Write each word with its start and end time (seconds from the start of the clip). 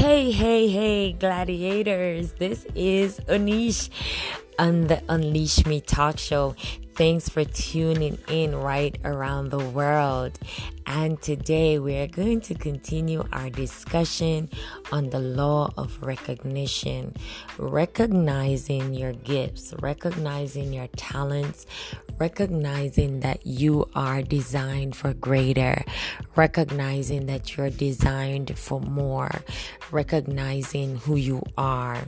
Hey, 0.00 0.30
hey, 0.30 0.66
hey, 0.66 1.12
gladiators. 1.12 2.32
This 2.32 2.64
is 2.74 3.20
Anish 3.28 3.90
on 4.58 4.86
the 4.86 5.02
Unleash 5.10 5.66
Me 5.66 5.82
Talk 5.82 6.18
Show. 6.18 6.56
Thanks 7.00 7.30
for 7.30 7.46
tuning 7.46 8.18
in 8.28 8.54
right 8.54 8.94
around 9.06 9.48
the 9.48 9.70
world. 9.70 10.38
And 10.84 11.18
today 11.22 11.78
we 11.78 11.96
are 11.96 12.06
going 12.06 12.42
to 12.42 12.54
continue 12.54 13.24
our 13.32 13.48
discussion 13.48 14.50
on 14.92 15.08
the 15.08 15.18
law 15.18 15.72
of 15.78 16.02
recognition, 16.02 17.16
recognizing 17.56 18.92
your 18.92 19.14
gifts, 19.14 19.72
recognizing 19.80 20.74
your 20.74 20.88
talents, 20.88 21.64
recognizing 22.18 23.20
that 23.20 23.46
you 23.46 23.88
are 23.94 24.20
designed 24.20 24.94
for 24.94 25.14
greater, 25.14 25.82
recognizing 26.36 27.24
that 27.24 27.56
you're 27.56 27.70
designed 27.70 28.58
for 28.58 28.78
more, 28.78 29.40
recognizing 29.90 30.96
who 30.96 31.16
you 31.16 31.42
are. 31.56 32.04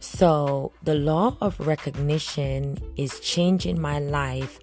So, 0.00 0.72
the 0.82 0.94
law 0.94 1.36
of 1.42 1.60
recognition 1.60 2.78
is 2.96 3.20
changing 3.20 3.80
my 3.80 3.98
life 3.98 4.58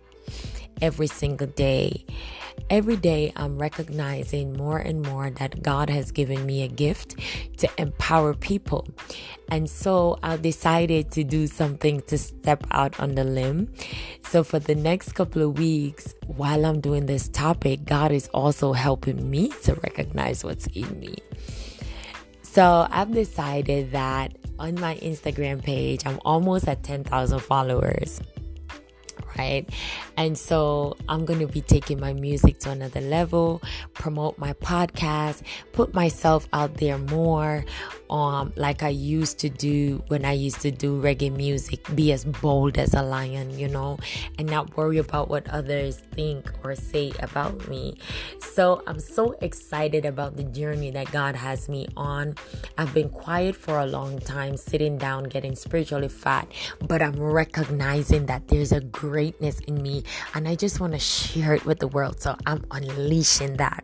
every 0.82 1.08
single 1.08 1.48
day. 1.48 2.05
Every 2.72 2.98
day, 2.98 3.32
I'm 3.36 3.60
recognizing 3.60 4.58
more 4.58 4.80
and 4.80 5.04
more 5.04 5.30
that 5.30 5.62
God 5.62 5.91
has 5.91 6.12
given 6.12 6.46
me 6.46 6.63
a 6.63 6.68
gift 6.68 7.16
to 7.58 7.70
empower 7.77 8.34
people. 8.34 8.88
And 9.50 9.70
so 9.70 10.18
I 10.23 10.38
decided 10.38 11.12
to 11.12 11.23
do 11.23 11.48
something 11.48 12.02
to 12.08 12.18
step 12.18 12.66
out 12.72 12.99
on 12.99 13.16
the 13.16 13.24
limb. 13.24 13.72
So, 14.24 14.44
for 14.44 14.58
the 14.60 14.76
next 14.76 15.13
couple 15.13 15.44
of 15.44 15.60
weeks, 15.60 16.16
while 16.26 16.66
I'm 16.66 16.82
doing 16.82 17.05
this 17.05 17.30
topic, 17.30 17.85
God 17.85 18.12
is 18.12 18.27
also 18.34 18.74
helping 18.74 19.30
me 19.30 19.49
to 19.63 19.76
recognize 19.76 20.44
what's 20.44 20.68
in 20.68 20.99
me. 20.99 21.16
So, 22.51 22.87
I've 22.90 23.13
decided 23.13 23.91
that 23.91 24.35
on 24.57 24.79
my 24.79 24.95
Instagram 24.95 25.62
page. 25.62 26.01
I'm 26.07 26.20
almost 26.26 26.67
at 26.67 26.81
10,000 26.81 27.39
followers. 27.39 28.20
Right. 29.38 29.70
And 30.18 30.38
so 30.38 30.98
I'm 31.07 31.26
going 31.26 31.40
to 31.40 31.48
be 31.48 31.62
taking 31.62 31.99
my 31.99 32.13
music 32.13 32.60
to 32.60 32.71
another 32.71 33.02
level, 33.02 33.62
promote 33.94 34.38
my 34.38 34.54
podcast, 34.54 35.44
put 35.74 35.94
myself 35.94 36.48
out 36.54 36.76
there 36.76 36.98
more, 36.98 37.63
um, 38.10 38.54
like 38.55 38.84
I 38.84 38.90
used 38.90 39.40
to 39.40 39.49
do 39.49 40.04
when 40.07 40.26
I 40.26 40.34
used 40.34 40.62
to 40.62 40.71
do 40.71 41.02
reggae 41.02 41.35
music, 41.35 41.85
be 41.94 42.12
as 42.12 42.26
bold 42.26 42.77
as 42.77 42.94
a 42.94 43.04
lion, 43.04 43.57
you 43.57 43.68
know, 43.68 43.98
and 44.40 44.49
not 44.49 44.76
worry 44.77 44.98
about 44.98 45.29
what 45.29 45.48
others 45.49 45.98
think 46.12 46.51
or 46.63 46.76
say 46.76 47.12
about 47.20 47.68
me. 47.68 47.98
So 48.40 48.82
I'm 48.88 48.99
so 48.99 49.35
excited 49.41 50.05
about 50.05 50.38
the 50.38 50.44
journey 50.44 50.91
that 50.91 51.12
God 51.12 51.35
has 51.35 51.70
me 51.70 51.88
on. 51.96 52.35
I've 52.77 52.94
been 52.94 53.10
quiet 53.10 53.55
for 53.55 53.79
a 53.79 53.85
long 53.85 54.20
time, 54.20 54.57
sitting 54.57 54.98
down, 54.98 55.26
getting 55.26 55.55
spiritually 55.55 56.10
fat, 56.10 56.51
but 56.79 57.01
I'm 57.01 57.20
recognizing 57.20 58.26
that 58.27 58.48
there's 58.48 58.72
a 58.72 58.79
greatness 59.27 59.59
in 59.61 59.81
me 59.81 60.03
and 60.33 60.47
I 60.47 60.55
just 60.55 60.79
want 60.79 60.93
to 60.93 60.99
share 60.99 61.53
it 61.53 61.65
with 61.65 61.79
the 61.79 61.87
world. 61.87 62.21
So 62.21 62.35
I'm 62.45 62.63
unleashing 62.71 63.57
that 63.57 63.83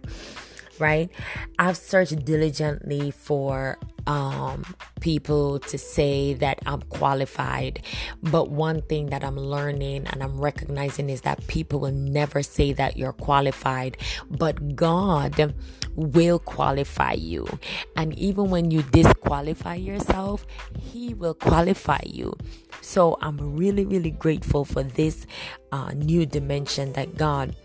right? 0.80 1.12
I've 1.60 1.78
searched 1.78 2.26
diligently 2.26 3.12
for 3.12 3.78
um, 4.08 4.66
people 5.02 5.60
to 5.60 5.78
say 5.78 6.34
that 6.34 6.60
I'm 6.66 6.82
qualified. 6.82 7.84
But 8.24 8.50
one 8.50 8.82
thing 8.82 9.12
that 9.12 9.24
I'm 9.24 9.38
learning 9.38 10.08
and 10.08 10.24
I'm 10.24 10.42
recognizing 10.42 11.12
is 11.12 11.22
that 11.22 11.46
people 11.46 11.80
will 11.80 11.92
never 11.92 12.42
say 12.42 12.74
that 12.74 12.98
you're 12.98 13.14
qualified, 13.14 13.98
but 14.32 14.76
God 14.76 15.54
will 15.96 16.40
qualify 16.40 17.14
you. 17.14 17.48
And 17.96 18.18
even 18.18 18.50
when 18.50 18.72
you 18.72 18.84
disqualify 18.84 19.76
yourself, 19.76 20.46
He 20.80 21.14
will 21.14 21.34
qualify 21.34 22.02
you. 22.06 22.36
So 22.82 23.18
I'm 23.22 23.38
really, 23.56 23.86
really 23.86 24.12
grateful 24.12 24.66
for 24.66 24.84
this 24.84 25.26
uh, 25.72 25.92
new 25.94 26.26
dimension 26.26 26.94
that 26.94 27.18
God 27.18 27.56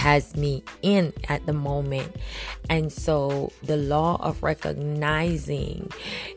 has 0.00 0.34
me 0.34 0.62
in 0.82 1.12
at 1.28 1.44
the 1.44 1.52
moment. 1.52 2.16
And 2.68 2.92
so 2.92 3.52
the 3.62 3.76
law 3.76 4.16
of 4.20 4.42
recognizing, 4.42 5.90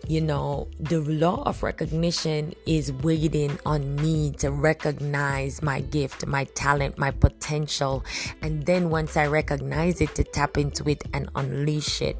you 0.07 0.21
know, 0.21 0.67
the 0.79 0.99
law 0.99 1.43
of 1.45 1.63
recognition 1.63 2.53
is 2.65 2.91
waiting 2.91 3.57
on 3.65 3.95
me 3.95 4.31
to 4.39 4.51
recognize 4.51 5.61
my 5.61 5.79
gift, 5.81 6.25
my 6.25 6.43
talent, 6.55 6.97
my 6.97 7.11
potential. 7.11 8.03
And 8.41 8.65
then 8.65 8.89
once 8.89 9.15
I 9.15 9.27
recognize 9.27 10.01
it, 10.01 10.13
to 10.15 10.23
tap 10.23 10.57
into 10.57 10.89
it 10.89 11.03
and 11.13 11.29
unleash 11.35 12.01
it. 12.01 12.17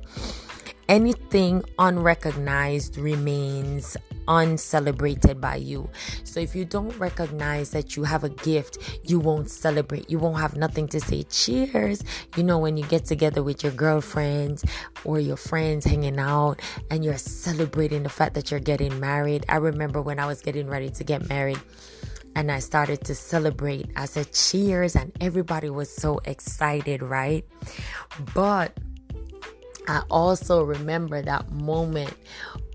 Anything 0.89 1.63
unrecognized 1.79 2.97
remains 2.97 3.95
uncelebrated 4.27 5.39
by 5.39 5.55
you. 5.55 5.89
So 6.23 6.39
if 6.39 6.55
you 6.55 6.65
don't 6.65 6.95
recognize 6.97 7.71
that 7.71 7.95
you 7.95 8.03
have 8.03 8.23
a 8.23 8.29
gift, 8.29 8.77
you 9.03 9.19
won't 9.19 9.49
celebrate. 9.49 10.09
You 10.09 10.19
won't 10.19 10.39
have 10.39 10.55
nothing 10.55 10.87
to 10.89 10.99
say 10.99 11.23
cheers. 11.23 12.03
You 12.35 12.43
know, 12.43 12.57
when 12.59 12.77
you 12.77 12.85
get 12.85 13.05
together 13.05 13.43
with 13.43 13.63
your 13.63 13.71
girlfriends 13.73 14.63
or 15.03 15.19
your 15.19 15.37
friends 15.37 15.85
hanging 15.85 16.19
out 16.19 16.61
and 16.89 17.03
you're 17.03 17.17
celebrating 17.17 18.03
the 18.03 18.09
fact 18.09 18.33
that 18.35 18.51
you're 18.51 18.59
getting 18.59 18.99
married. 18.99 19.45
I 19.49 19.57
remember 19.57 20.01
when 20.01 20.19
I 20.19 20.25
was 20.25 20.41
getting 20.41 20.67
ready 20.67 20.89
to 20.89 21.03
get 21.03 21.27
married 21.29 21.59
and 22.35 22.51
I 22.51 22.59
started 22.59 23.03
to 23.05 23.15
celebrate. 23.15 23.89
I 23.95 24.05
said 24.05 24.31
cheers, 24.33 24.95
and 24.95 25.11
everybody 25.21 25.69
was 25.69 25.89
so 25.89 26.19
excited, 26.25 27.01
right? 27.03 27.45
But 28.33 28.77
I 29.87 30.03
also 30.09 30.63
remember 30.63 31.21
that 31.21 31.51
moment 31.51 32.13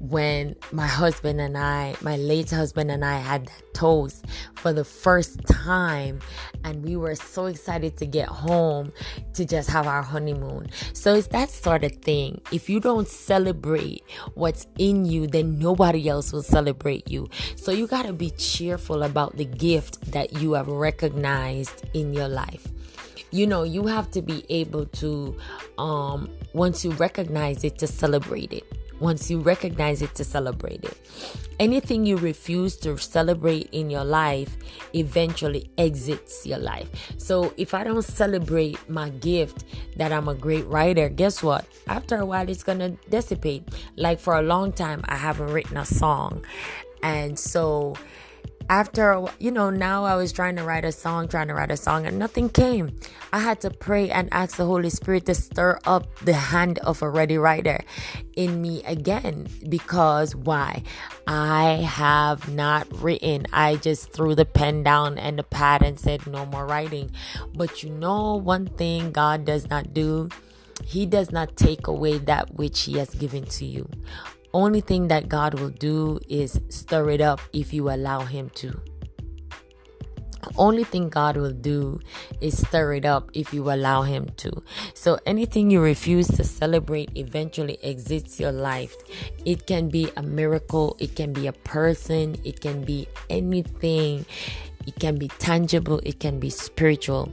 when 0.01 0.55
my 0.73 0.87
husband 0.87 1.41
and 1.41 1.57
I, 1.57 1.97
my 2.03 2.17
late 2.17 2.51
husband 2.51 2.91
and 2.91 3.05
I, 3.05 3.19
had 3.19 3.47
that 3.47 3.63
toast 3.75 4.25
for 4.55 4.73
the 4.73 4.85
first 4.85 5.45
time, 5.47 6.21
and 6.65 6.85
we 6.85 6.97
were 6.97 7.15
so 7.15 7.47
excited 7.47 7.97
to 7.97 8.07
get 8.07 8.29
home 8.29 8.93
to 9.35 9.45
just 9.45 9.71
have 9.71 9.87
our 9.87 10.03
honeymoon. 10.03 10.69
So 10.93 11.15
it's 11.15 11.29
that 11.29 11.51
sort 11.51 11.85
of 11.85 11.93
thing. 11.97 12.41
If 12.53 12.69
you 12.69 12.81
don't 12.81 13.09
celebrate 13.09 14.05
what's 14.35 14.67
in 14.79 15.05
you, 15.05 15.27
then 15.27 15.59
nobody 15.59 16.09
else 16.09 16.33
will 16.33 16.43
celebrate 16.43 17.11
you. 17.11 17.29
So 17.57 17.73
you 17.73 17.87
got 17.87 18.07
to 18.07 18.13
be 18.13 18.31
cheerful 18.31 19.03
about 19.03 19.37
the 19.37 19.47
gift 19.47 20.13
that 20.13 20.41
you 20.41 20.53
have 20.53 20.69
recognized 20.69 21.85
in 21.95 22.13
your 22.13 22.29
life 22.29 22.68
you 23.31 23.47
know 23.47 23.63
you 23.63 23.87
have 23.87 24.11
to 24.13 24.23
be 24.23 24.45
able 24.49 24.87
to 24.87 25.37
um 25.77 26.31
once 26.53 26.85
you 26.85 26.93
recognize 26.93 27.65
it 27.65 27.79
to 27.79 27.87
celebrate 27.87 28.53
it. 28.53 28.65
Once 29.01 29.31
you 29.31 29.39
recognize 29.39 30.03
it 30.03 30.13
to 30.17 30.25
celebrate 30.25 30.83
it. 30.83 30.99
Anything 31.61 32.05
you 32.05 32.17
refuse 32.17 32.77
to 32.79 32.99
celebrate 32.99 33.69
in 33.71 33.91
your 33.91 34.05
life 34.05 34.57
eventually 34.93 35.71
exits 35.79 36.45
your 36.45 36.59
life. 36.59 36.89
So 37.17 37.55
if 37.57 37.75
i 37.75 37.85
don't 37.85 38.03
celebrate 38.03 38.77
my 38.89 39.11
gift 39.11 39.65
that 39.97 40.11
i'm 40.11 40.29
a 40.29 40.35
great 40.35 40.67
writer 40.67 41.09
guess 41.09 41.43
what? 41.43 41.65
After 41.87 42.17
a 42.17 42.27
while 42.27 42.49
it's 42.49 42.63
gonna 42.65 42.91
dissipate. 43.09 43.69
Like 43.97 44.19
for 44.19 44.37
a 44.37 44.43
long 44.43 44.73
time 44.73 45.03
i 45.05 45.17
haven't 45.17 45.53
written 45.53 45.77
a 45.77 45.85
song. 45.85 46.45
And 47.03 47.39
so 47.39 47.95
after 48.69 49.25
you 49.39 49.51
know 49.51 49.71
now 49.71 50.05
i 50.05 50.15
was 50.15 50.33
trying 50.33 50.57
to 50.57 50.63
write 50.63 50.85
a 50.85 50.93
song 50.93 51.29
trying 51.29 51.49
to 51.49 51.55
write 51.55 51.71
a 51.71 51.77
song 51.77 52.07
and 52.07 52.19
nothing 52.19 52.49
came. 52.49 52.99
I 53.33 53.41
had 53.41 53.61
to 53.61 53.71
pray 53.71 54.11
and 54.11 54.29
ask 54.33 54.57
the 54.57 54.65
holy 54.65 54.91
spirit 54.91 55.27
to 55.27 55.35
stir 55.35 55.79
up 55.85 56.09
the 56.21 56.33
hand 56.33 56.79
of 56.81 57.03
a 57.03 57.11
ready 57.11 57.37
writer 57.37 57.81
in 58.37 58.63
me 58.63 58.83
again 58.85 59.49
because 59.69 60.35
why? 60.35 60.83
I 61.27 61.87
have 61.87 62.49
not 62.53 62.87
written. 63.03 63.47
I 63.53 63.77
just 63.77 64.13
threw 64.13 64.35
the 64.35 64.45
pen 64.45 64.83
down 64.83 65.19
and 65.19 65.39
the 65.39 65.43
pad 65.43 65.83
and 65.83 66.01
said 66.01 66.27
no 66.27 66.47
more 66.47 66.67
writing. 66.67 67.11
But 67.55 67.83
you 67.83 67.91
know 67.91 68.37
one 68.37 68.67
thing 68.67 69.13
god 69.13 69.45
does 69.45 69.69
not 69.69 69.93
do? 69.93 70.31
He 70.85 71.07
does 71.07 71.31
not 71.31 71.57
take 71.57 71.87
away 71.87 72.19
that 72.19 72.55
which 72.55 72.83
he 72.83 72.99
has 72.99 73.15
given 73.15 73.45
to 73.47 73.65
you 73.65 73.89
only 74.53 74.81
thing 74.81 75.09
that 75.09 75.29
God 75.29 75.59
will 75.59 75.71
do 75.71 76.21
is 76.29 76.61
stir 76.69 77.11
it 77.11 77.21
up 77.21 77.41
if 77.53 77.73
you 77.73 77.91
allow 77.91 78.21
Him 78.21 78.51
to. 78.57 78.81
Only 80.57 80.85
thing 80.85 81.09
God 81.09 81.37
will 81.37 81.53
do 81.53 82.01
is 82.41 82.67
stir 82.67 82.95
it 82.95 83.05
up 83.05 83.31
if 83.35 83.53
you 83.53 83.71
allow 83.71 84.03
Him 84.03 84.29
to. 84.39 84.63
So 84.95 85.19
anything 85.27 85.71
you 85.71 85.81
refuse 85.81 86.29
to 86.29 86.45
celebrate 86.45 87.11
eventually 87.17 87.79
exits 87.83 88.41
your 88.41 88.53
life. 88.53 88.97
It 89.45 89.67
can 89.67 89.89
be 89.89 90.11
a 90.17 90.23
miracle, 90.23 90.97
it 90.99 91.17
can 91.17 91.33
be 91.33 91.47
a 91.47 91.53
person, 91.53 92.37
it 92.45 92.61
can 92.61 92.85
be 92.85 93.07
anything, 93.29 94.25
it 94.87 94.99
can 94.99 95.19
be 95.19 95.29
tangible, 95.39 96.01
it 96.05 96.21
can 96.21 96.41
be 96.41 96.51
spiritual. 96.51 97.33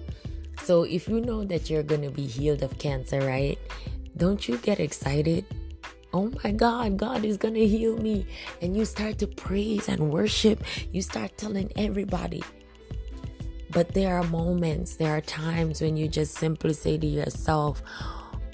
So 0.64 0.84
if 0.84 1.08
you 1.08 1.22
know 1.22 1.46
that 1.46 1.70
you're 1.70 1.84
going 1.84 2.02
to 2.02 2.10
be 2.10 2.26
healed 2.26 2.64
of 2.64 2.78
cancer, 2.80 3.20
right? 3.20 3.58
Don't 4.18 4.48
you 4.48 4.58
get 4.58 4.80
excited? 4.80 5.46
Oh 6.16 6.32
my 6.46 6.52
God, 6.52 6.96
God 6.96 7.26
is 7.26 7.36
going 7.36 7.56
to 7.56 7.68
heal 7.68 7.98
me. 7.98 8.26
And 8.62 8.76
you 8.76 8.86
start 8.86 9.18
to 9.20 9.28
praise 9.28 9.90
and 9.90 10.12
worship. 10.12 10.64
You 10.94 11.02
start 11.02 11.38
telling 11.38 11.72
everybody. 11.76 12.42
But 13.70 13.94
there 13.94 14.18
are 14.18 14.24
moments, 14.24 14.96
there 14.96 15.12
are 15.12 15.20
times 15.20 15.82
when 15.82 15.98
you 15.98 16.08
just 16.08 16.36
simply 16.36 16.72
say 16.72 16.98
to 16.98 17.06
yourself, 17.06 17.84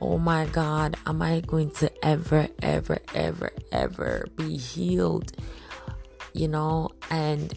oh 0.02 0.18
my 0.18 0.48
God, 0.48 0.96
am 1.06 1.22
I 1.22 1.42
going 1.42 1.69
to 1.72 1.92
ever, 2.04 2.48
ever, 2.63 2.98
ever, 3.13 3.52
ever 3.72 4.25
be 4.36 4.58
healed? 4.58 5.34
You 6.34 6.48
know, 6.48 6.90
and 7.12 7.54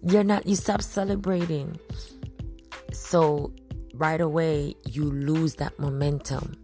you're 0.00 0.24
not, 0.24 0.46
you 0.46 0.56
stop 0.56 0.80
celebrating. 0.80 1.78
So 2.94 3.52
right 3.92 4.22
away, 4.22 4.76
you 4.86 5.04
lose 5.04 5.56
that 5.56 5.78
momentum 5.78 6.56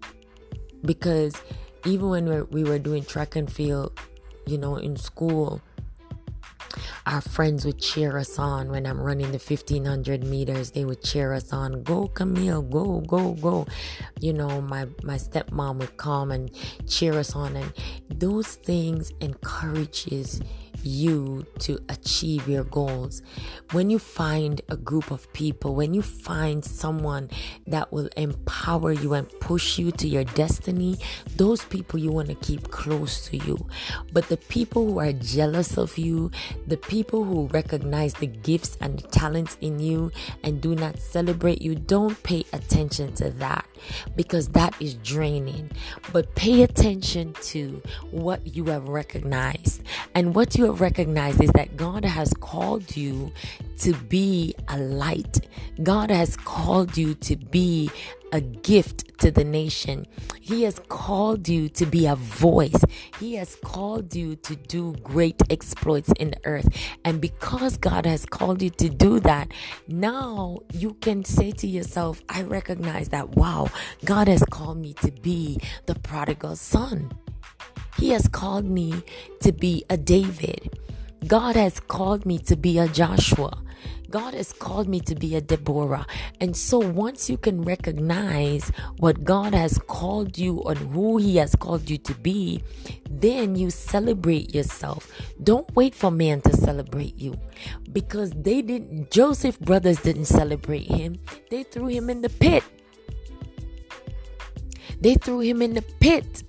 because 0.86 1.34
even 1.84 2.08
when 2.08 2.48
we 2.50 2.64
were 2.64 2.78
doing 2.78 3.04
track 3.04 3.36
and 3.36 3.50
field, 3.52 3.98
you 4.46 4.58
know, 4.58 4.76
in 4.76 4.96
school, 4.96 5.60
our 7.06 7.20
friends 7.20 7.64
would 7.64 7.78
cheer 7.78 8.16
us 8.16 8.38
on 8.38 8.70
when 8.70 8.86
I'm 8.86 9.00
running 9.00 9.32
the 9.32 9.38
1500 9.38 10.24
meters. 10.24 10.70
They 10.70 10.84
would 10.84 11.02
cheer 11.02 11.32
us 11.32 11.52
on. 11.52 11.82
Go, 11.82 12.08
Camille, 12.08 12.62
go, 12.62 13.00
go, 13.00 13.32
go. 13.34 13.66
You 14.20 14.32
know, 14.32 14.60
my, 14.60 14.86
my 15.02 15.16
stepmom 15.16 15.78
would 15.78 15.96
come 15.96 16.30
and 16.30 16.50
cheer 16.88 17.14
us 17.14 17.34
on. 17.34 17.56
And 17.56 17.72
those 18.08 18.54
things 18.54 19.12
encourages 19.20 20.40
you 20.82 21.46
to 21.60 21.78
achieve 21.88 22.48
your 22.48 22.64
goals. 22.64 23.22
When 23.72 23.90
you 23.90 23.98
find 23.98 24.60
a 24.68 24.76
group 24.76 25.10
of 25.10 25.32
people, 25.32 25.74
when 25.74 25.94
you 25.94 26.02
find 26.02 26.64
someone 26.64 27.30
that 27.66 27.92
will 27.92 28.08
empower 28.16 28.92
you 28.92 29.14
and 29.14 29.28
push 29.40 29.78
you 29.78 29.92
to 29.92 30.08
your 30.08 30.24
destiny, 30.24 30.98
those 31.36 31.64
people 31.64 31.98
you 31.98 32.10
want 32.10 32.28
to 32.28 32.34
keep 32.34 32.70
close 32.70 33.26
to 33.28 33.36
you. 33.36 33.66
But 34.12 34.28
the 34.28 34.36
people 34.36 34.86
who 34.86 34.98
are 34.98 35.12
jealous 35.12 35.76
of 35.76 35.98
you, 35.98 36.30
the 36.66 36.76
people 36.76 37.24
who 37.24 37.46
recognize 37.48 38.14
the 38.14 38.26
gifts 38.26 38.76
and 38.80 38.98
the 38.98 39.08
talents 39.08 39.56
in 39.60 39.78
you 39.78 40.10
and 40.42 40.60
do 40.60 40.74
not 40.74 40.98
celebrate 40.98 41.62
you, 41.62 41.74
don't 41.74 42.22
pay 42.22 42.44
attention 42.52 43.14
to 43.14 43.30
that 43.30 43.66
because 44.16 44.48
that 44.48 44.74
is 44.80 44.94
draining. 44.94 45.70
But 46.12 46.34
pay 46.34 46.62
attention 46.62 47.34
to 47.42 47.82
what 48.10 48.54
you 48.54 48.66
have 48.66 48.88
recognized. 48.88 49.82
And 50.14 50.34
what 50.34 50.56
you 50.56 50.71
have 50.72 50.80
recognized 50.80 51.42
is 51.42 51.50
that 51.52 51.76
God 51.76 52.04
has 52.04 52.32
called 52.34 52.96
you 52.96 53.32
to 53.78 53.92
be 53.94 54.54
a 54.68 54.78
light, 54.78 55.46
God 55.82 56.10
has 56.10 56.36
called 56.36 56.96
you 56.96 57.14
to 57.14 57.36
be 57.36 57.90
a 58.32 58.40
gift 58.40 59.18
to 59.18 59.30
the 59.30 59.44
nation. 59.44 60.06
He 60.40 60.62
has 60.62 60.80
called 60.88 61.48
you 61.48 61.68
to 61.70 61.84
be 61.84 62.06
a 62.06 62.16
voice. 62.16 62.82
He 63.20 63.34
has 63.34 63.56
called 63.56 64.14
you 64.14 64.36
to 64.36 64.56
do 64.56 64.94
great 65.02 65.40
exploits 65.50 66.10
in 66.18 66.30
the 66.30 66.40
earth. 66.44 66.68
And 67.04 67.20
because 67.20 67.76
God 67.76 68.06
has 68.06 68.24
called 68.24 68.62
you 68.62 68.70
to 68.70 68.88
do 68.88 69.20
that, 69.20 69.52
now 69.86 70.60
you 70.72 70.94
can 70.94 71.24
say 71.24 71.52
to 71.52 71.66
yourself, 71.66 72.22
I 72.30 72.42
recognize 72.42 73.10
that, 73.10 73.36
wow, 73.36 73.68
God 74.06 74.28
has 74.28 74.42
called 74.44 74.78
me 74.78 74.94
to 74.94 75.10
be 75.10 75.60
the 75.84 75.94
prodigal 75.96 76.56
son. 76.56 77.12
He 77.98 78.10
has 78.10 78.28
called 78.28 78.64
me 78.64 79.02
to 79.40 79.52
be 79.52 79.84
a 79.90 79.96
David. 79.96 80.78
God 81.26 81.56
has 81.56 81.78
called 81.78 82.26
me 82.26 82.38
to 82.40 82.56
be 82.56 82.78
a 82.78 82.88
Joshua. 82.88 83.62
God 84.10 84.34
has 84.34 84.52
called 84.52 84.88
me 84.88 85.00
to 85.00 85.14
be 85.14 85.36
a 85.36 85.40
Deborah. 85.40 86.06
And 86.38 86.54
so 86.54 86.78
once 86.78 87.30
you 87.30 87.38
can 87.38 87.62
recognize 87.62 88.70
what 88.98 89.24
God 89.24 89.54
has 89.54 89.78
called 89.78 90.36
you 90.36 90.60
and 90.64 90.78
who 90.78 91.16
He 91.16 91.36
has 91.36 91.56
called 91.56 91.88
you 91.88 91.96
to 91.98 92.14
be, 92.14 92.62
then 93.10 93.56
you 93.56 93.70
celebrate 93.70 94.54
yourself. 94.54 95.10
Don't 95.42 95.74
wait 95.74 95.94
for 95.94 96.10
man 96.10 96.42
to 96.42 96.54
celebrate 96.54 97.16
you 97.16 97.38
because 97.92 98.32
they 98.32 98.60
didn't, 98.60 99.10
Joseph 99.10 99.58
brothers 99.60 100.00
didn't 100.00 100.26
celebrate 100.26 100.86
him. 100.86 101.18
They 101.50 101.62
threw 101.62 101.86
him 101.86 102.10
in 102.10 102.20
the 102.20 102.28
pit. 102.28 102.64
They 105.00 105.14
threw 105.14 105.40
him 105.40 105.62
in 105.62 105.72
the 105.72 105.82
pit. 105.82 106.44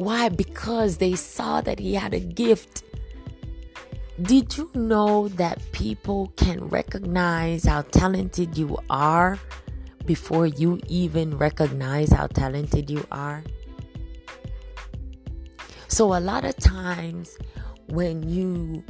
Why? 0.00 0.30
Because 0.30 0.96
they 0.96 1.14
saw 1.14 1.60
that 1.60 1.78
he 1.78 1.92
had 1.94 2.14
a 2.14 2.20
gift 2.20 2.84
did 4.22 4.56
you 4.56 4.70
know 4.74 5.28
that 5.28 5.60
people 5.72 6.32
can 6.36 6.68
recognize 6.68 7.64
how 7.64 7.82
talented 7.82 8.56
you 8.56 8.76
are 8.90 9.38
before 10.04 10.46
you 10.46 10.78
even 10.88 11.38
recognize 11.38 12.12
how 12.12 12.26
talented 12.26 12.90
you 12.90 13.06
are? 13.10 13.42
So, 15.88 16.14
a 16.14 16.20
lot 16.20 16.44
of 16.44 16.54
times 16.56 17.38
when 17.88 18.28
you 18.28 18.84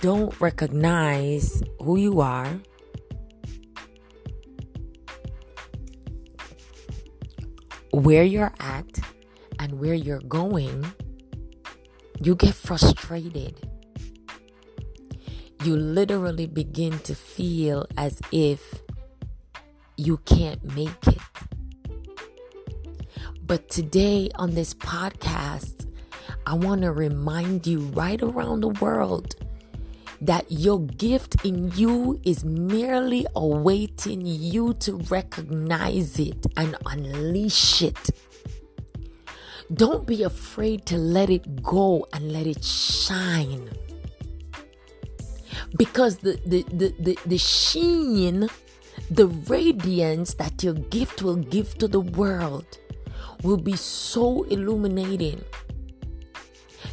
don't 0.00 0.38
recognize 0.40 1.62
who 1.80 1.98
you 1.98 2.20
are, 2.20 2.58
where 7.92 8.24
you're 8.24 8.54
at, 8.60 8.98
and 9.58 9.78
where 9.80 9.94
you're 9.94 10.20
going, 10.20 10.92
you 12.20 12.34
get 12.34 12.54
frustrated 12.54 13.68
you 15.64 15.76
literally 15.76 16.46
begin 16.46 16.98
to 17.00 17.14
feel 17.14 17.86
as 17.96 18.20
if 18.30 18.82
you 19.96 20.18
can't 20.18 20.62
make 20.76 21.06
it. 21.06 21.18
But 23.42 23.68
today 23.68 24.30
on 24.36 24.54
this 24.54 24.74
podcast, 24.74 25.86
I 26.46 26.54
want 26.54 26.82
to 26.82 26.92
remind 26.92 27.66
you 27.66 27.80
right 27.80 28.22
around 28.22 28.60
the 28.60 28.68
world 28.68 29.34
that 30.20 30.50
your 30.50 30.80
gift 30.80 31.44
in 31.44 31.70
you 31.72 32.20
is 32.24 32.44
merely 32.44 33.26
awaiting 33.34 34.22
you 34.24 34.74
to 34.74 34.96
recognize 35.10 36.18
it 36.18 36.46
and 36.56 36.76
unleash 36.86 37.82
it. 37.82 38.10
Don't 39.74 40.06
be 40.06 40.22
afraid 40.22 40.86
to 40.86 40.96
let 40.96 41.28
it 41.28 41.62
go 41.62 42.06
and 42.12 42.32
let 42.32 42.46
it 42.46 42.64
shine 42.64 43.70
because 45.76 46.18
the 46.18 46.40
the 46.46 46.62
the 46.72 46.94
the, 46.98 47.18
the 47.26 47.38
sheen 47.38 48.48
the 49.10 49.26
radiance 49.26 50.34
that 50.34 50.62
your 50.62 50.74
gift 50.74 51.22
will 51.22 51.36
give 51.36 51.76
to 51.78 51.88
the 51.88 52.00
world 52.00 52.78
will 53.42 53.56
be 53.56 53.76
so 53.76 54.42
illuminating 54.44 55.42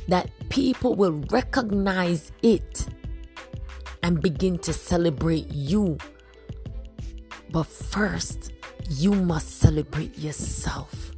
that 0.08 0.30
people 0.50 0.96
will 0.96 1.24
recognize 1.32 2.32
it 2.44 2.88
and 4.04 4.22
begin 4.22 4.60
to 4.60 4.72
celebrate 4.72 5.52
you. 5.52 5.98
But 7.50 7.66
first, 7.66 8.52
you 8.88 9.14
must 9.14 9.60
celebrate 9.60 10.18
yourself. 10.18 11.15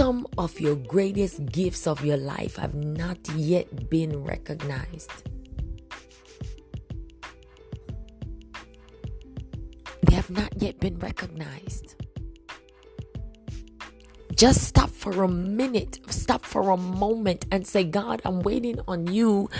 Some 0.00 0.26
of 0.38 0.58
your 0.58 0.76
greatest 0.76 1.44
gifts 1.52 1.86
of 1.86 2.02
your 2.02 2.16
life 2.16 2.56
have 2.56 2.74
not 2.74 3.18
yet 3.36 3.90
been 3.90 4.24
recognized. 4.24 5.12
They 10.06 10.14
have 10.14 10.30
not 10.30 10.54
yet 10.56 10.80
been 10.80 10.98
recognized. 10.98 11.96
Just 14.40 14.62
stop 14.62 14.88
for 14.88 15.22
a 15.22 15.28
minute, 15.28 16.00
stop 16.08 16.46
for 16.46 16.70
a 16.70 16.76
moment 16.78 17.44
and 17.52 17.66
say, 17.66 17.84
God, 17.84 18.22
I'm 18.24 18.40
waiting 18.40 18.80
on 18.88 19.06
you. 19.06 19.50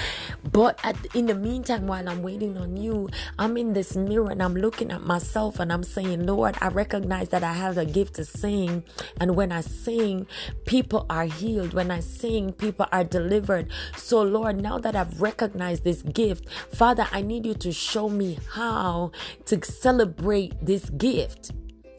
But 0.52 0.80
at, 0.82 0.96
in 1.14 1.26
the 1.26 1.34
meantime, 1.34 1.86
while 1.86 2.08
I'm 2.08 2.22
waiting 2.22 2.56
on 2.56 2.78
you, 2.78 3.10
I'm 3.38 3.58
in 3.58 3.74
this 3.74 3.94
mirror 3.94 4.30
and 4.30 4.42
I'm 4.42 4.54
looking 4.54 4.90
at 4.90 5.02
myself 5.02 5.60
and 5.60 5.70
I'm 5.70 5.82
saying, 5.82 6.24
Lord, 6.24 6.56
I 6.62 6.68
recognize 6.68 7.28
that 7.28 7.44
I 7.44 7.52
have 7.52 7.76
a 7.76 7.84
gift 7.84 8.14
to 8.14 8.24
sing. 8.24 8.82
And 9.20 9.36
when 9.36 9.52
I 9.52 9.60
sing, 9.60 10.26
people 10.64 11.04
are 11.10 11.26
healed. 11.26 11.74
When 11.74 11.90
I 11.90 12.00
sing, 12.00 12.54
people 12.54 12.86
are 12.90 13.04
delivered. 13.04 13.70
So, 13.98 14.22
Lord, 14.22 14.62
now 14.62 14.78
that 14.78 14.96
I've 14.96 15.20
recognized 15.20 15.84
this 15.84 16.00
gift, 16.00 16.48
Father, 16.72 17.06
I 17.12 17.20
need 17.20 17.44
you 17.44 17.52
to 17.52 17.70
show 17.70 18.08
me 18.08 18.38
how 18.54 19.12
to 19.44 19.62
celebrate 19.62 20.54
this 20.64 20.88
gift. 20.88 21.50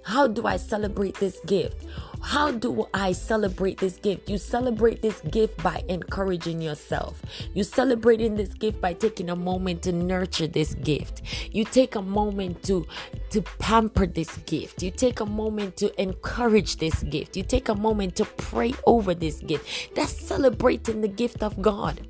How 0.03 0.25
do 0.25 0.47
I 0.47 0.57
celebrate 0.57 1.17
this 1.19 1.39
gift? 1.45 1.85
How 2.21 2.51
do 2.51 2.87
I 2.93 3.11
celebrate 3.11 3.79
this 3.79 3.97
gift? 3.97 4.29
You 4.29 4.37
celebrate 4.37 5.01
this 5.01 5.19
gift 5.31 5.61
by 5.63 5.83
encouraging 5.89 6.61
yourself. 6.61 7.21
You 7.53 7.63
celebrate 7.63 8.21
in 8.21 8.35
this 8.35 8.53
gift 8.53 8.79
by 8.79 8.93
taking 8.93 9.29
a 9.29 9.35
moment 9.35 9.81
to 9.83 9.91
nurture 9.91 10.47
this 10.47 10.75
gift. 10.75 11.23
You 11.51 11.65
take 11.65 11.95
a 11.95 12.01
moment 12.01 12.63
to 12.63 12.85
to 13.31 13.41
pamper 13.59 14.05
this 14.05 14.37
gift. 14.45 14.83
You 14.83 14.91
take 14.91 15.19
a 15.19 15.25
moment 15.25 15.77
to 15.77 16.01
encourage 16.01 16.77
this 16.77 17.01
gift. 17.03 17.35
You 17.35 17.43
take 17.43 17.69
a 17.69 17.75
moment 17.75 18.15
to 18.17 18.25
pray 18.25 18.73
over 18.85 19.13
this 19.13 19.39
gift. 19.39 19.95
That's 19.95 20.13
celebrating 20.13 21.01
the 21.01 21.07
gift 21.07 21.41
of 21.41 21.61
God. 21.61 22.07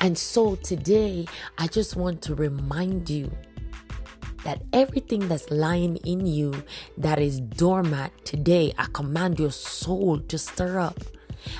And 0.00 0.16
so 0.16 0.56
today, 0.56 1.26
I 1.58 1.66
just 1.66 1.96
want 1.96 2.22
to 2.22 2.34
remind 2.34 3.10
you 3.10 3.30
that 4.46 4.62
everything 4.72 5.26
that's 5.26 5.50
lying 5.50 5.96
in 6.06 6.24
you 6.24 6.54
that 6.96 7.18
is 7.18 7.40
dormant 7.40 8.12
today, 8.24 8.72
I 8.78 8.86
command 8.92 9.40
your 9.40 9.50
soul 9.50 10.20
to 10.20 10.38
stir 10.38 10.78
up. 10.78 11.00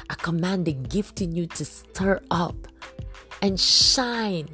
I 0.09 0.15
command 0.15 0.67
the 0.67 0.73
gift 0.73 1.21
in 1.21 1.35
you 1.35 1.49
to 1.49 1.65
stir 1.65 2.21
up 2.31 2.69
and 3.43 3.59
shine. 3.59 4.49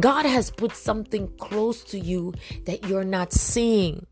God 0.00 0.26
has 0.26 0.50
put 0.50 0.74
something 0.74 1.28
close 1.38 1.84
to 1.84 1.98
you 2.00 2.34
that 2.66 2.88
you're 2.88 3.04
not 3.04 3.32
seeing. 3.32 4.04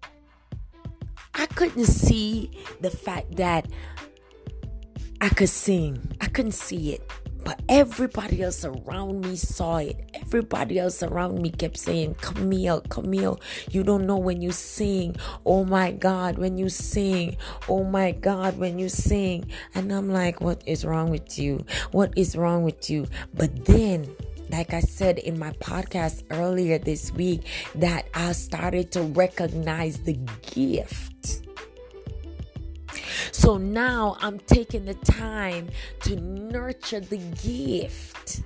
I 1.34 1.46
couldn't 1.46 1.86
see 1.86 2.52
the 2.80 2.90
fact 2.90 3.34
that 3.38 3.66
I 5.20 5.30
could 5.30 5.48
sing. 5.48 6.12
I 6.20 6.26
couldn't 6.26 6.52
see 6.52 6.92
it. 6.94 7.10
But 7.46 7.60
everybody 7.68 8.42
else 8.42 8.64
around 8.64 9.20
me 9.20 9.36
saw 9.36 9.76
it. 9.76 10.10
Everybody 10.14 10.80
else 10.80 11.00
around 11.04 11.40
me 11.40 11.50
kept 11.50 11.78
saying, 11.78 12.16
Camille, 12.20 12.80
Camille, 12.88 13.38
you 13.70 13.84
don't 13.84 14.04
know 14.04 14.16
when 14.16 14.42
you 14.42 14.50
sing. 14.50 15.14
Oh 15.46 15.64
my 15.64 15.92
God, 15.92 16.38
when 16.38 16.58
you 16.58 16.68
sing. 16.68 17.36
Oh 17.68 17.84
my 17.84 18.10
God, 18.10 18.58
when 18.58 18.80
you 18.80 18.88
sing. 18.88 19.48
And 19.76 19.92
I'm 19.92 20.10
like, 20.10 20.40
what 20.40 20.60
is 20.66 20.84
wrong 20.84 21.08
with 21.08 21.38
you? 21.38 21.64
What 21.92 22.12
is 22.18 22.34
wrong 22.34 22.64
with 22.64 22.90
you? 22.90 23.06
But 23.32 23.64
then, 23.64 24.12
like 24.50 24.74
I 24.74 24.80
said 24.80 25.18
in 25.18 25.38
my 25.38 25.52
podcast 25.52 26.24
earlier 26.32 26.78
this 26.78 27.12
week, 27.12 27.46
that 27.76 28.08
I 28.12 28.32
started 28.32 28.90
to 28.92 29.02
recognize 29.02 29.98
the 29.98 30.18
gift 30.42 31.15
so 33.46 33.58
now 33.58 34.16
I'm 34.20 34.40
taking 34.40 34.86
the 34.86 34.94
time 34.94 35.68
to 36.00 36.16
nurture 36.16 36.98
the 36.98 37.18
gift. 37.18 38.42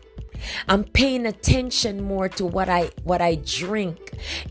I'm 0.68 0.84
paying 0.84 1.26
attention 1.26 2.02
more 2.02 2.28
to 2.30 2.46
what 2.46 2.68
I 2.68 2.90
what 3.04 3.20
I 3.20 3.36
drink. 3.36 3.98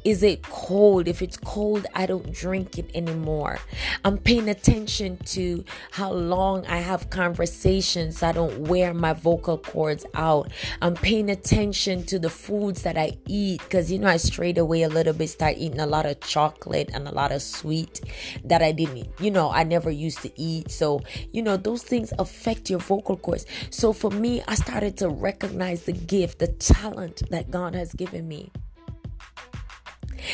Is 0.04 0.24
it 0.24 0.44
cold? 0.44 1.08
If 1.08 1.22
it's 1.22 1.38
cold, 1.38 1.86
I 1.94 2.06
don't 2.06 2.32
drink 2.32 2.78
it 2.78 2.90
anymore. 2.94 3.60
I'm 4.04 4.18
paying 4.18 4.50
attention 4.50 5.18
to 5.26 5.64
how 5.92 6.12
long 6.12 6.66
I 6.68 6.78
have 6.78 7.10
conversations. 7.10 8.24
I 8.24 8.32
don't 8.32 8.68
wear 8.68 8.94
my 8.94 9.14
vocal 9.14 9.58
cords 9.58 10.06
out. 10.14 10.52
I'm 10.82 10.96
paying 10.96 11.30
attention 11.30 12.04
to 12.06 12.20
the 12.20 12.30
foods 12.30 12.84
that 12.84 12.98
I 12.98 13.18
eat 13.28 13.62
because 13.62 13.92
you 13.92 14.00
know 14.00 14.08
I 14.08 14.18
strayed 14.18 14.58
away 14.58 14.84
a 14.84 14.90
little 14.90 15.14
bit, 15.14 15.30
start 15.30 15.56
eating 15.58 15.80
a 15.80 15.88
lot 15.88 16.06
of 16.06 16.20
chocolate 16.22 16.90
and 16.94 17.08
a 17.08 17.12
lot 17.12 17.32
of 17.32 17.42
sweet 17.42 18.02
that 18.44 18.62
I 18.62 18.72
didn't, 18.72 19.10
you 19.20 19.32
know, 19.32 19.50
I 19.50 19.64
never 19.64 19.90
used 19.90 20.22
to 20.24 20.32
eat. 20.40 20.72
So, 20.72 21.02
you 21.32 21.42
know, 21.42 21.58
those 21.58 21.84
things 21.84 22.14
affect 22.20 22.70
your 22.70 22.80
vocal 22.80 23.18
cords. 23.18 23.46
So 23.70 23.94
for 23.94 24.12
me, 24.12 24.42
I 24.48 24.56
started 24.56 24.98
to 24.98 25.10
recognize 25.10 25.79
the 25.84 25.94
gift, 25.94 26.40
the 26.40 26.48
talent 26.48 27.24
that 27.30 27.52
God 27.52 27.76
has 27.76 27.94
given 27.94 28.28
me. 28.28 28.52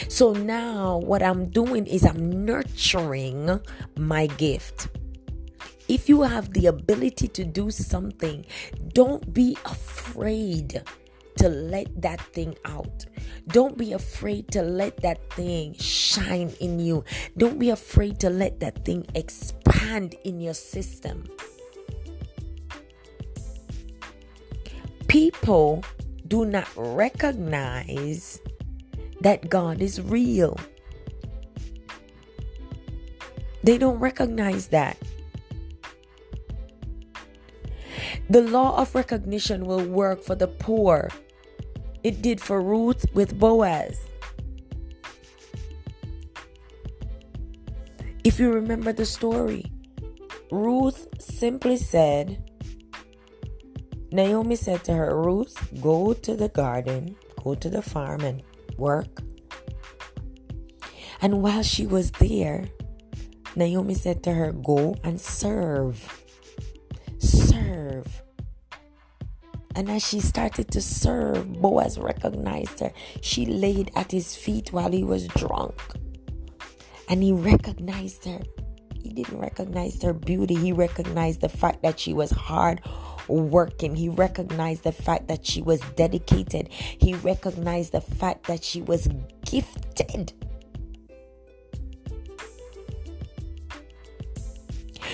So 0.07 0.33
now 0.33 0.97
what 0.97 1.21
I'm 1.23 1.49
doing 1.49 1.85
is 1.87 2.03
I'm 2.03 2.45
nurturing 2.45 3.59
my 3.97 4.27
gift. 4.27 4.87
If 5.87 6.09
you 6.09 6.23
have 6.23 6.53
the 6.53 6.65
ability 6.65 7.27
to 7.29 7.45
do 7.45 7.69
something, 7.69 8.45
don't 8.93 9.33
be 9.33 9.57
afraid 9.65 10.81
to 11.37 11.49
let 11.49 12.01
that 12.01 12.21
thing 12.33 12.55
out. 12.65 13.05
Don't 13.47 13.77
be 13.77 13.93
afraid 13.93 14.49
to 14.51 14.63
let 14.63 14.97
that 15.01 15.29
thing 15.33 15.75
shine 15.75 16.53
in 16.59 16.79
you. 16.79 17.03
Don't 17.37 17.59
be 17.59 17.69
afraid 17.69 18.19
to 18.21 18.29
let 18.29 18.59
that 18.61 18.83
thing 18.83 19.05
expand 19.13 20.15
in 20.23 20.39
your 20.39 20.55
system. 20.55 21.25
People 25.15 25.81
do 26.27 26.43
not 26.43 26.67
recognize 26.75 28.41
that 29.21 29.49
God 29.49 29.81
is 29.81 30.01
real. 30.01 30.59
They 33.63 33.77
don't 33.77 33.97
recognize 33.99 34.67
that. 34.75 34.97
The 38.29 38.41
law 38.41 38.75
of 38.75 38.93
recognition 38.93 39.65
will 39.65 39.85
work 39.85 40.21
for 40.21 40.35
the 40.35 40.49
poor. 40.49 41.07
It 42.03 42.21
did 42.21 42.41
for 42.41 42.61
Ruth 42.61 43.05
with 43.13 43.39
Boaz. 43.39 43.97
If 48.25 48.37
you 48.37 48.51
remember 48.51 48.91
the 48.91 49.05
story, 49.05 49.63
Ruth 50.51 51.07
simply 51.19 51.77
said, 51.77 52.51
Naomi 54.15 54.55
said 54.55 54.81
to 54.85 54.93
her, 54.93 55.13
Ruth, 55.21 55.73
go 55.81 56.13
to 56.13 56.37
the 56.37 56.47
garden, 56.47 57.17
go 57.43 57.53
to 57.53 57.69
the 57.69 57.81
farm 57.81 58.21
and 58.21 58.41
work. 58.77 59.21
And 61.21 61.43
while 61.43 61.63
she 61.63 61.85
was 61.85 62.11
there, 62.11 62.69
Naomi 63.57 63.93
said 63.93 64.23
to 64.23 64.31
her, 64.31 64.53
Go 64.53 64.95
and 65.03 65.19
serve. 65.19 66.23
Serve. 67.19 68.23
And 69.75 69.89
as 69.89 70.07
she 70.07 70.21
started 70.21 70.71
to 70.71 70.81
serve, 70.81 71.51
Boaz 71.61 71.99
recognized 71.99 72.79
her. 72.79 72.93
She 73.19 73.45
laid 73.45 73.91
at 73.97 74.13
his 74.13 74.33
feet 74.33 74.71
while 74.71 74.93
he 74.93 75.03
was 75.03 75.27
drunk. 75.27 75.75
And 77.09 77.21
he 77.21 77.33
recognized 77.33 78.23
her. 78.23 78.39
He 78.95 79.09
didn't 79.09 79.39
recognize 79.39 80.01
her 80.03 80.13
beauty, 80.13 80.55
he 80.55 80.71
recognized 80.71 81.41
the 81.41 81.49
fact 81.49 81.81
that 81.83 81.99
she 81.99 82.13
was 82.13 82.31
hard 82.31 82.81
working. 83.27 83.95
He 83.95 84.09
recognized 84.09 84.83
the 84.83 84.91
fact 84.91 85.27
that 85.27 85.45
she 85.45 85.61
was 85.61 85.79
dedicated. 85.95 86.69
He 86.69 87.13
recognized 87.15 87.91
the 87.91 88.01
fact 88.01 88.47
that 88.47 88.63
she 88.63 88.81
was 88.81 89.07
gifted. 89.45 90.33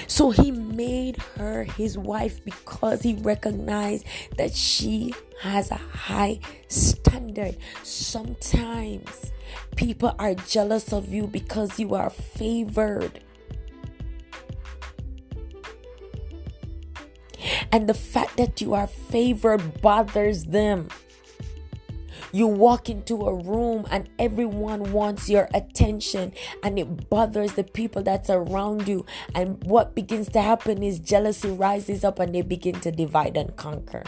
So 0.08 0.32
he 0.32 0.52
made 0.52 1.18
her 1.38 1.64
his 1.64 1.98
wife 1.98 2.44
because 2.44 3.02
he 3.02 3.14
recognized 3.16 4.06
that 4.38 4.54
she 4.54 5.14
has 5.40 5.72
a 5.72 5.76
high 5.76 6.40
standard. 6.68 7.58
Sometimes 7.84 9.32
people 9.76 10.14
are 10.20 10.36
jealous 10.36 10.92
of 10.92 11.14
you 11.14 11.28
because 11.28 11.80
you 11.80 11.96
are 11.96 12.10
favored. 12.10 13.24
And 17.72 17.88
the 17.88 17.94
fact 17.94 18.38
that 18.38 18.62
you 18.62 18.74
are 18.74 18.88
favored 18.88 19.82
bothers 19.82 20.46
them. 20.46 20.90
You 22.34 22.48
walk 22.48 22.90
into 22.90 23.16
a 23.26 23.34
room 23.34 23.86
and 23.92 24.10
everyone 24.18 24.94
wants 24.94 25.30
your 25.30 25.50
attention 25.54 26.32
and 26.64 26.80
it 26.80 27.10
bothers 27.10 27.54
the 27.54 27.64
people 27.64 28.04
that's 28.04 28.30
around 28.30 28.88
you. 28.88 29.06
And 29.36 29.62
what 29.66 29.96
begins 29.96 30.30
to 30.30 30.42
happen 30.42 30.82
is 30.82 31.00
jealousy 31.00 31.52
rises 31.52 32.04
up 32.04 32.20
and 32.20 32.34
they 32.34 32.42
begin 32.42 32.80
to 32.82 32.92
divide 32.92 33.36
and 33.36 33.56
conquer. 33.58 34.04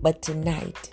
But 0.00 0.22
tonight, 0.22 0.90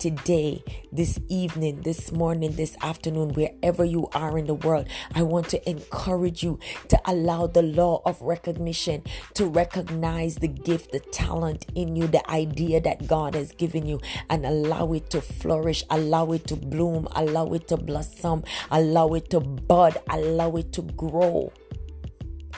today, 0.00 0.64
this 0.90 1.20
evening, 1.28 1.82
this 1.82 2.10
morning, 2.10 2.52
this 2.52 2.74
afternoon, 2.80 3.34
wherever 3.34 3.84
you 3.84 4.08
are 4.14 4.38
in 4.38 4.46
the 4.46 4.54
world, 4.54 4.88
I 5.14 5.22
want 5.22 5.50
to 5.50 5.70
encourage 5.70 6.42
you 6.42 6.58
to 6.88 6.98
allow 7.04 7.46
the 7.46 7.62
law 7.62 8.00
of 8.06 8.20
recognition 8.22 9.02
to 9.34 9.44
recognize 9.44 10.36
the 10.36 10.48
gift, 10.48 10.92
the 10.92 11.00
talent 11.00 11.66
in 11.74 11.96
you, 11.96 12.06
the 12.06 12.28
idea 12.30 12.80
that 12.80 13.06
God 13.06 13.34
has 13.34 13.52
given 13.52 13.84
you, 13.84 14.00
and 14.30 14.46
allow 14.46 14.90
it 14.94 15.10
to 15.10 15.20
flourish, 15.20 15.84
allow 15.90 16.32
it 16.32 16.46
to 16.46 16.56
bloom, 16.56 17.06
allow 17.12 17.52
it 17.52 17.68
to 17.68 17.76
blossom, 17.76 18.42
allow 18.70 19.08
it 19.08 19.28
to 19.30 19.40
bud, 19.40 19.98
allow 20.08 20.56
it 20.56 20.72
to 20.72 20.82
grow. 20.82 21.52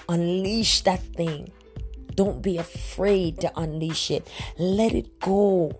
Unleash 0.08 0.82
that 0.82 1.02
thing. 1.16 1.50
Don't 2.14 2.40
be 2.40 2.58
afraid 2.58 3.40
to 3.40 3.50
unleash 3.58 4.10
it. 4.12 4.28
Let 4.58 4.92
it 4.92 5.18
go. 5.18 5.72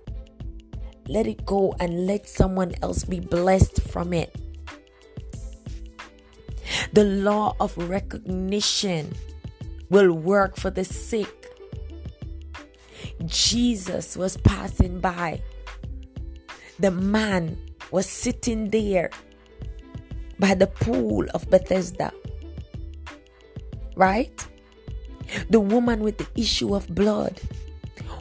Let 1.09 1.27
it 1.27 1.45
go 1.45 1.75
and 1.81 2.07
let 2.07 2.29
someone 2.29 2.75
else 2.83 3.05
be 3.05 3.21
blessed 3.21 3.83
from 3.83 4.13
it. 4.13 4.35
The 6.93 7.05
law 7.05 7.57
of 7.59 7.77
recognition 7.77 9.13
will 9.91 10.13
work 10.13 10.57
for 10.57 10.71
the 10.71 10.85
sick. 10.85 11.49
Jesus 13.25 14.17
was 14.17 14.37
passing 14.39 15.01
by. 15.01 15.43
The 16.79 16.91
man 16.91 17.59
was 17.91 18.07
sitting 18.07 18.71
there 18.71 19.11
by 20.39 20.55
the 20.55 20.67
pool 20.67 21.27
of 21.35 21.49
Bethesda. 21.51 22.13
Right? 23.97 24.47
The 25.51 25.61
woman 25.61 26.01
with 26.01 26.19
the 26.19 26.29
issue 26.35 26.75
of 26.75 26.89
blood 26.95 27.41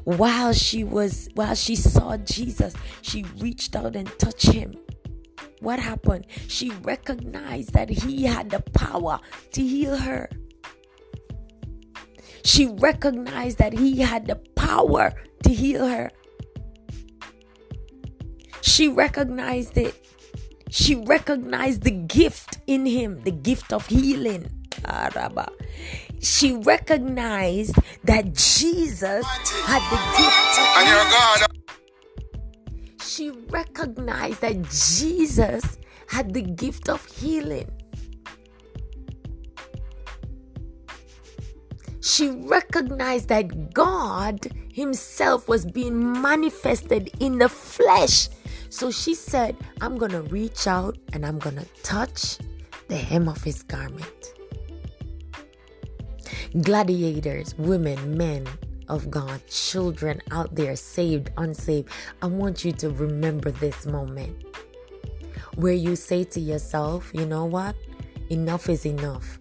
while 0.03 0.53
she 0.53 0.83
was 0.83 1.29
while 1.35 1.55
she 1.55 1.75
saw 1.75 2.17
Jesus, 2.17 2.73
she 3.01 3.23
reached 3.37 3.75
out 3.75 3.95
and 3.95 4.07
touched 4.17 4.51
him. 4.51 4.73
What 5.59 5.79
happened? 5.79 6.25
She 6.47 6.71
recognized 6.71 7.73
that 7.73 7.89
he 7.89 8.23
had 8.23 8.49
the 8.49 8.61
power 8.73 9.19
to 9.51 9.61
heal 9.61 9.95
her. 9.95 10.29
She 12.43 12.65
recognized 12.65 13.59
that 13.59 13.73
he 13.73 13.99
had 13.99 14.25
the 14.25 14.37
power 14.55 15.13
to 15.43 15.49
heal 15.53 15.87
her. 15.87 16.09
She 18.61 18.87
recognized 18.87 19.77
it. 19.77 19.93
She 20.69 20.95
recognized 20.95 21.83
the 21.83 21.91
gift 21.91 22.59
in 22.65 22.85
him, 22.85 23.21
the 23.23 23.31
gift 23.31 23.71
of 23.73 23.85
healing. 23.87 24.49
Ah, 24.85 25.09
She 26.21 26.53
recognized 26.53 27.75
that 28.03 28.33
Jesus 28.33 29.25
had 29.65 29.81
the 29.89 29.97
gift 30.17 30.59
of 30.59 30.67
She 33.01 33.21
she 33.21 33.29
recognized 33.49 34.41
that 34.41 34.63
Jesus 34.69 35.77
had 36.07 36.33
the 36.33 36.41
gift 36.41 36.89
of 36.89 37.05
healing. 37.05 37.69
She 42.01 42.29
recognized 42.29 43.27
that 43.29 43.73
God 43.73 44.47
Himself 44.73 45.47
was 45.47 45.65
being 45.65 46.21
manifested 46.21 47.11
in 47.19 47.37
the 47.37 47.49
flesh. 47.49 48.29
So 48.69 48.89
she 48.89 49.13
said, 49.13 49.55
I'm 49.81 49.97
going 49.97 50.11
to 50.11 50.21
reach 50.21 50.65
out 50.65 50.97
and 51.13 51.25
I'm 51.25 51.37
going 51.37 51.57
to 51.57 51.65
touch 51.83 52.37
the 52.87 52.97
hem 52.97 53.27
of 53.27 53.43
His 53.43 53.61
garment. 53.63 54.33
Gladiators, 56.59 57.57
women, 57.57 58.17
men, 58.17 58.45
of 58.89 59.09
God, 59.09 59.41
children 59.47 60.21
out 60.31 60.53
there, 60.53 60.75
saved, 60.75 61.31
unsaved, 61.37 61.87
I 62.21 62.27
want 62.27 62.65
you 62.65 62.73
to 62.73 62.89
remember 62.89 63.51
this 63.51 63.85
moment 63.85 64.45
where 65.55 65.73
you 65.73 65.95
say 65.95 66.25
to 66.25 66.41
yourself, 66.41 67.09
you 67.13 67.25
know 67.25 67.45
what? 67.45 67.75
Enough 68.29 68.67
is 68.67 68.85
enough. 68.85 69.40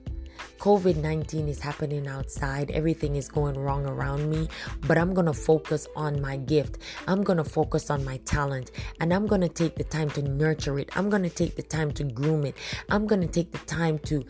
COVID 0.61 0.97
19 0.97 1.49
is 1.49 1.59
happening 1.59 2.07
outside. 2.07 2.71
Everything 2.73 3.17
is 3.17 3.31
going 3.31 3.59
wrong 3.59 3.87
around 3.87 4.29
me, 4.29 4.47
but 4.87 4.99
I'm 4.99 5.14
to 5.25 5.33
focus 5.33 5.88
on 5.97 6.21
my 6.21 6.37
gift. 6.37 6.76
I'm 7.09 7.25
to 7.38 7.45
focus 7.45 7.88
on 7.88 8.05
my 8.05 8.19
talent 8.26 8.71
and 9.00 9.14
I'm 9.14 9.26
to 9.40 9.49
take 9.49 9.76
the 9.76 9.85
time 9.85 10.11
to 10.11 10.23
nurture 10.23 10.79
it. 10.79 10.95
I'm 10.95 11.09
to 11.23 11.31
take 11.31 11.57
the 11.57 11.62
time 11.62 11.93
to 11.93 12.05
groom 12.05 12.45
it. 12.45 12.57
I'm 12.90 13.09
to 13.23 13.26
take 13.26 13.52
the 13.52 13.64
time 13.64 14.00
to 14.00 14.23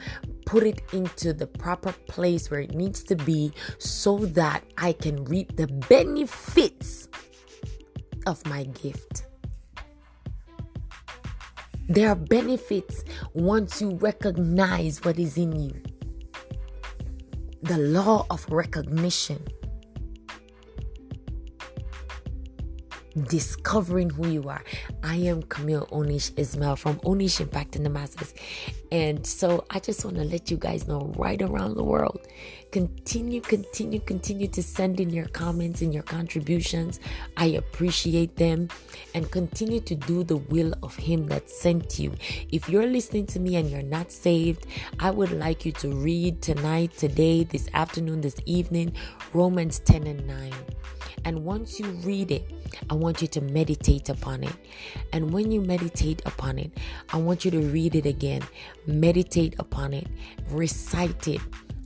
put 0.46 0.62
it 0.62 0.82
into 0.92 1.32
the 1.32 1.48
proper 1.48 1.90
place 2.06 2.48
where 2.48 2.60
it 2.60 2.76
needs 2.76 3.02
to 3.04 3.16
be 3.16 3.52
so 3.78 4.18
that 4.18 4.62
I 4.78 4.92
can 4.92 5.24
reap 5.24 5.56
the 5.56 5.66
benefits 5.66 7.08
of 8.28 8.46
my 8.46 8.62
gift. 8.64 9.24
There 11.88 12.08
are 12.08 12.14
benefits 12.14 13.02
once 13.34 13.82
you 13.82 13.96
recognize 13.96 15.04
what 15.04 15.18
is 15.18 15.36
in 15.36 15.58
you 15.58 15.89
the 17.62 17.78
law 17.78 18.26
of 18.30 18.46
recognition. 18.50 19.42
Discovering 23.28 24.10
who 24.10 24.28
you 24.28 24.48
are. 24.48 24.62
I 25.02 25.16
am 25.16 25.42
Camille 25.42 25.86
Onish 25.90 26.32
Ismail 26.38 26.76
from 26.76 26.96
Onish 27.00 27.44
Impacting 27.44 27.82
the 27.82 27.90
Masses. 27.90 28.32
And 28.92 29.26
so 29.26 29.64
I 29.70 29.80
just 29.80 30.04
want 30.04 30.16
to 30.16 30.24
let 30.24 30.50
you 30.50 30.56
guys 30.56 30.86
know 30.86 31.12
right 31.16 31.40
around 31.42 31.74
the 31.74 31.84
world 31.84 32.20
Continue, 32.70 33.40
continue, 33.40 33.98
continue 33.98 34.46
to 34.46 34.62
send 34.62 35.00
in 35.00 35.10
your 35.10 35.26
comments 35.26 35.82
and 35.82 35.92
your 35.92 36.04
contributions. 36.04 37.00
I 37.36 37.46
appreciate 37.46 38.36
them 38.36 38.68
and 39.12 39.28
continue 39.28 39.80
to 39.80 39.96
do 39.96 40.22
the 40.22 40.36
will 40.36 40.74
of 40.80 40.94
Him 40.94 41.26
that 41.26 41.50
sent 41.50 41.98
you. 41.98 42.14
If 42.52 42.68
you're 42.68 42.86
listening 42.86 43.26
to 43.26 43.40
me 43.40 43.56
and 43.56 43.68
you're 43.68 43.82
not 43.82 44.12
saved, 44.12 44.66
I 45.00 45.10
would 45.10 45.32
like 45.32 45.66
you 45.66 45.72
to 45.72 45.88
read 45.88 46.42
tonight, 46.42 46.96
today, 46.96 47.42
this 47.42 47.68
afternoon, 47.74 48.20
this 48.20 48.36
evening, 48.46 48.92
Romans 49.32 49.80
10 49.80 50.06
and 50.06 50.24
9. 50.28 50.52
And 51.24 51.44
once 51.44 51.80
you 51.80 51.86
read 52.04 52.30
it, 52.30 52.52
I 52.88 52.94
want 52.94 53.20
you 53.20 53.26
to 53.28 53.40
meditate 53.40 54.08
upon 54.08 54.44
it. 54.44 54.54
And 55.12 55.32
when 55.32 55.50
you 55.50 55.60
meditate 55.60 56.22
upon 56.24 56.60
it, 56.60 56.70
I 57.12 57.16
want 57.16 57.44
you 57.44 57.50
to 57.50 57.60
read 57.60 57.96
it 57.96 58.06
again. 58.06 58.42
Meditate 58.86 59.56
upon 59.58 59.92
it, 59.92 60.06
recite 60.50 61.26
it 61.26 61.40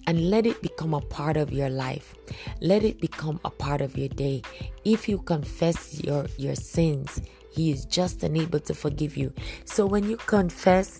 and 0.06 0.30
let 0.30 0.46
it 0.46 0.60
become 0.62 0.94
a 0.94 1.00
part 1.00 1.36
of 1.36 1.52
your 1.52 1.70
life. 1.70 2.14
Let 2.60 2.84
it 2.84 3.00
become 3.00 3.40
a 3.44 3.50
part 3.50 3.80
of 3.80 3.96
your 3.96 4.08
day. 4.08 4.42
If 4.84 5.08
you 5.08 5.18
confess 5.18 6.02
your, 6.02 6.26
your 6.36 6.54
sins, 6.54 7.20
He 7.50 7.70
is 7.70 7.84
just 7.84 8.22
and 8.22 8.36
able 8.36 8.60
to 8.60 8.74
forgive 8.74 9.16
you. 9.16 9.32
So 9.64 9.86
when 9.86 10.08
you 10.08 10.16
confess, 10.16 10.98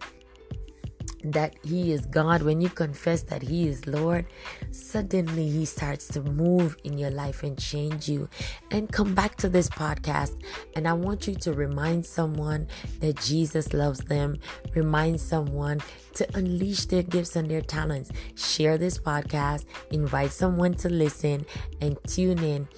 that 1.25 1.55
He 1.63 1.93
is 1.93 2.07
God, 2.07 2.43
when 2.43 2.61
you 2.61 2.69
confess 2.69 3.23
that 3.23 3.43
He 3.43 3.69
is 3.69 3.87
Lord, 3.87 4.27
suddenly 4.71 5.49
He 5.49 5.65
starts 5.65 6.07
to 6.09 6.23
move 6.23 6.77
in 6.85 6.99
your 6.99 7.11
life 7.11 7.43
and 7.43 7.59
change 7.59 8.09
you. 8.09 8.29
And 8.71 8.91
come 8.93 9.15
back 9.15 9.37
to 9.37 9.49
this 9.49 9.69
podcast. 9.69 10.41
And 10.77 10.87
I 10.87 10.93
want 10.93 11.27
you 11.27 11.35
to 11.37 11.53
remind 11.53 12.05
someone 12.07 12.69
that 13.01 13.21
Jesus 13.21 13.73
loves 13.73 14.01
them, 14.01 14.37
remind 14.75 15.21
someone 15.21 15.81
to 16.15 16.29
unleash 16.37 16.87
their 16.87 17.03
gifts 17.03 17.37
and 17.37 17.51
their 17.51 17.63
talents. 17.63 18.11
Share 18.37 18.79
this 18.79 18.99
podcast, 18.99 19.65
invite 19.91 20.31
someone 20.31 20.75
to 20.75 20.89
listen, 20.89 21.47
and 21.81 21.99
tune 22.07 22.39
in 22.39 22.69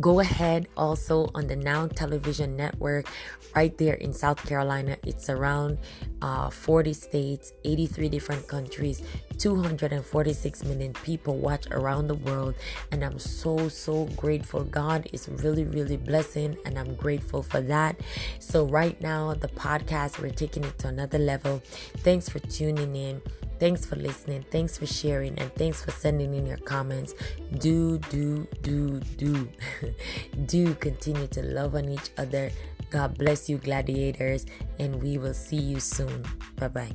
Go 0.00 0.20
ahead 0.20 0.68
also 0.76 1.28
on 1.34 1.48
the 1.48 1.56
Now 1.56 1.88
Television 1.88 2.56
Network 2.56 3.08
right 3.56 3.76
there 3.78 3.94
in 3.94 4.12
South 4.12 4.44
Carolina. 4.46 4.96
It's 5.04 5.28
around 5.28 5.78
uh, 6.22 6.50
40 6.50 6.92
states, 6.92 7.52
83 7.64 8.08
different 8.08 8.46
countries, 8.46 9.02
246 9.38 10.64
million 10.64 10.92
people 10.92 11.36
watch 11.38 11.66
around 11.72 12.06
the 12.06 12.14
world. 12.14 12.54
And 12.92 13.04
I'm 13.04 13.18
so, 13.18 13.68
so 13.68 14.04
grateful. 14.16 14.62
God 14.62 15.08
is 15.12 15.28
really, 15.28 15.64
really 15.64 15.96
blessing, 15.96 16.56
and 16.64 16.78
I'm 16.78 16.94
grateful 16.94 17.42
for 17.42 17.60
that. 17.62 17.98
So, 18.38 18.66
right 18.66 19.00
now, 19.00 19.34
the 19.34 19.48
podcast, 19.48 20.20
we're 20.22 20.30
taking 20.30 20.62
it 20.62 20.78
to 20.78 20.88
another 20.88 21.18
level. 21.18 21.60
Thanks 21.98 22.28
for 22.28 22.38
tuning 22.38 22.94
in. 22.94 23.20
Thanks 23.58 23.84
for 23.84 23.96
listening. 23.96 24.44
Thanks 24.50 24.78
for 24.78 24.86
sharing. 24.86 25.38
And 25.38 25.54
thanks 25.54 25.82
for 25.82 25.90
sending 25.90 26.34
in 26.34 26.46
your 26.46 26.58
comments. 26.58 27.14
Do, 27.58 27.98
do, 28.10 28.46
do, 28.62 29.00
do. 29.16 29.48
do 30.46 30.74
continue 30.74 31.26
to 31.28 31.42
love 31.42 31.74
on 31.74 31.88
each 31.88 32.10
other. 32.16 32.50
God 32.90 33.18
bless 33.18 33.48
you, 33.48 33.58
gladiators. 33.58 34.46
And 34.78 35.02
we 35.02 35.18
will 35.18 35.34
see 35.34 35.56
you 35.56 35.80
soon. 35.80 36.24
Bye 36.56 36.68
bye. 36.68 36.92